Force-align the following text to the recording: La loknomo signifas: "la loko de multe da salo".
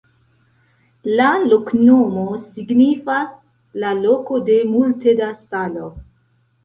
La 1.19 1.27
loknomo 1.51 2.23
signifas: 2.45 3.29
"la 3.85 3.95
loko 4.01 4.41
de 4.51 4.57
multe 4.75 5.15
da 5.21 5.29
salo". 5.45 5.93